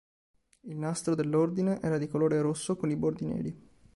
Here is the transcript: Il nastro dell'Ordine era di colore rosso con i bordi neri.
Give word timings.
Il 0.61 0.75
nastro 0.77 1.13
dell'Ordine 1.13 1.79
era 1.79 1.99
di 1.99 2.07
colore 2.07 2.41
rosso 2.41 2.75
con 2.75 2.89
i 2.89 2.95
bordi 2.95 3.25
neri. 3.27 3.57